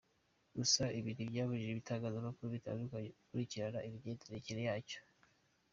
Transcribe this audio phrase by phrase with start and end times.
[0.57, 4.99] Gusa ibi ntibyabujije ibitangazamakuru bitandukanye gukurikirana imigendekere yacyo.